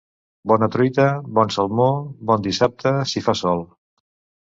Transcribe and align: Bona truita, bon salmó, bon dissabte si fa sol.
Bona 0.51 0.69
truita, 0.75 1.05
bon 1.41 1.53
salmó, 1.57 1.91
bon 2.33 2.49
dissabte 2.51 2.97
si 3.15 3.27
fa 3.29 3.41
sol. 3.47 3.67